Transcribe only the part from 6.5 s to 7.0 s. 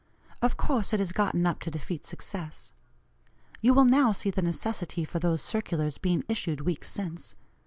weeks